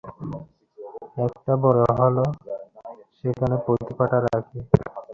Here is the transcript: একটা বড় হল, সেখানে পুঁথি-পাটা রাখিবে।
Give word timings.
একটা 1.25 1.53
বড় 1.63 1.79
হল, 1.99 2.17
সেখানে 3.17 3.55
পুঁথি-পাটা 3.65 4.17
রাখিবে। 4.25 4.63